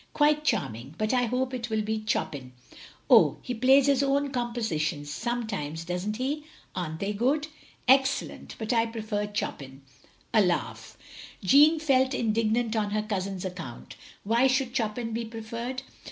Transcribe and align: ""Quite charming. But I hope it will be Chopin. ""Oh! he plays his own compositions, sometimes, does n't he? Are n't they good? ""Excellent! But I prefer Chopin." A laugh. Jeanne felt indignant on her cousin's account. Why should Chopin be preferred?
""Quite 0.13 0.43
charming. 0.43 0.95
But 0.97 1.13
I 1.13 1.25
hope 1.25 1.53
it 1.53 1.69
will 1.69 1.83
be 1.83 2.03
Chopin. 2.07 2.53
""Oh! 3.11 3.37
he 3.43 3.53
plays 3.53 3.85
his 3.85 4.01
own 4.01 4.31
compositions, 4.31 5.11
sometimes, 5.13 5.85
does 5.85 6.07
n't 6.07 6.17
he? 6.17 6.43
Are 6.73 6.89
n't 6.89 6.99
they 6.99 7.13
good? 7.13 7.45
""Excellent! 8.01 8.55
But 8.57 8.73
I 8.73 8.87
prefer 8.87 9.29
Chopin." 9.31 9.83
A 10.33 10.41
laugh. 10.41 10.97
Jeanne 11.43 11.77
felt 11.79 12.15
indignant 12.15 12.75
on 12.75 12.89
her 12.89 13.03
cousin's 13.03 13.45
account. 13.45 13.95
Why 14.23 14.47
should 14.47 14.73
Chopin 14.75 15.13
be 15.13 15.23
preferred? 15.23 15.83